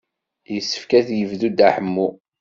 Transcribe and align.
Yessefk 0.53 0.91
ad 0.99 1.07
yebdu 1.19 1.47
Dda 1.51 1.69
Ḥemmu. 1.75 2.07